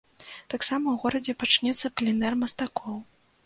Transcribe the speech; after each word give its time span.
Таксама 0.53 0.87
ў 0.93 0.97
горадзе 1.03 1.37
пачнецца 1.45 1.95
пленэр 2.01 2.33
мастакоў. 2.43 2.95